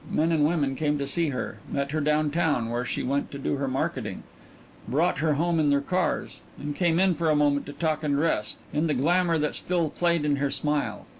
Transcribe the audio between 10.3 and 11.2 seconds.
her smile.